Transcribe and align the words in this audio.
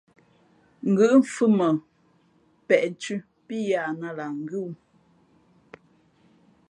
Ngʉ̌ʼ 0.89 1.11
mfhʉ̄ 1.19 1.49
mα 1.57 1.67
peʼnthʉ̄ 2.67 3.19
pí 3.45 3.55
yahnāt 3.69 4.15
lah 4.17 4.31
ngʉ́ 4.41 4.57
wū. 4.65 4.71